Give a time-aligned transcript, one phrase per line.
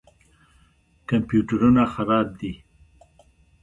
[1.09, 2.53] کمپیوټرونه خراب دي.